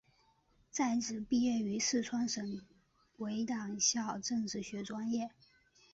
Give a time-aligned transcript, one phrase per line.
[0.71, 2.59] 在职毕业于四川省
[3.17, 5.29] 委党校政治学专业。